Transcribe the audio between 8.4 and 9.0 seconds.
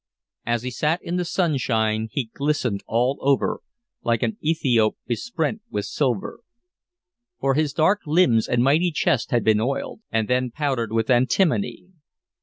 and mighty